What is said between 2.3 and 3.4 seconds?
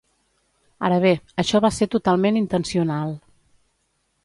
intencional.